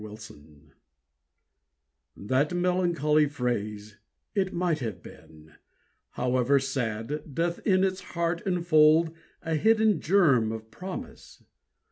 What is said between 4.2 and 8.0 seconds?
"It might have been," However sad, doth in